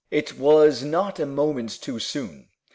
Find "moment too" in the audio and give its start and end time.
1.27-1.99